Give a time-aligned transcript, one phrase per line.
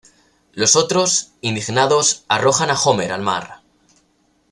[0.53, 3.61] Los otros, indignados, arrojan a Homer al mar.